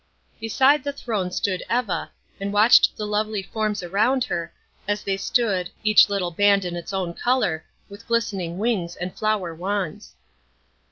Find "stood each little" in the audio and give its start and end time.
5.15-6.31